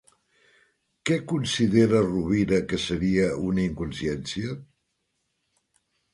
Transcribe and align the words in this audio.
Què 1.09 1.17
considera 1.31 2.01
Rovira 2.07 2.59
que 2.73 2.81
seria 2.87 3.29
una 3.51 3.63
inconsciència? 3.67 4.59